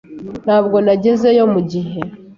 [0.45, 1.99] Ntabwo nagezeyo mugihe.